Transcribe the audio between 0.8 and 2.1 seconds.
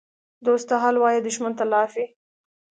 حال وایه، دښمن ته لاپې.